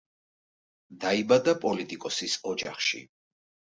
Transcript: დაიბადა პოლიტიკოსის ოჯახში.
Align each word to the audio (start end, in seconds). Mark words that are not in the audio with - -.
დაიბადა 1.05 1.57
პოლიტიკოსის 1.69 2.43
ოჯახში. 2.57 3.09